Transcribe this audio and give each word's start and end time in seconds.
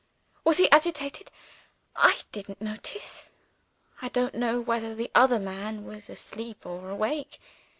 Was 0.43 0.57
he 0.57 0.67
agitated? 0.71 1.29
I 1.95 2.21
didn't 2.31 2.59
notice. 2.59 3.25
I 4.01 4.09
don't 4.09 4.33
know 4.33 4.59
whether 4.59 4.95
the 4.95 5.11
other 5.13 5.37
man 5.37 5.85
was 5.85 6.09
asleep 6.09 6.65
or 6.65 6.89
awake. 6.89 7.39